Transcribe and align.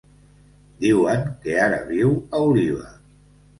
Diuen 0.85 1.21
que 1.45 1.59
ara 1.67 1.83
viu 1.93 2.17
a 2.17 2.43
Oliva. 2.49 2.93